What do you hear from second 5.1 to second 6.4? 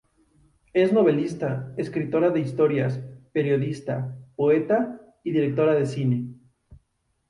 y directora de cine.